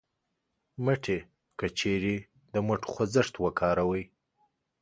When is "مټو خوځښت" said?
2.67-3.33